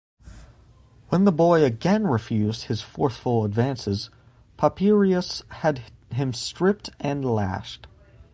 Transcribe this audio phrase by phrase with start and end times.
[1.09, 4.09] When the boy again refused his forceful advances,
[4.57, 7.85] Papirius had him stripped and lashed.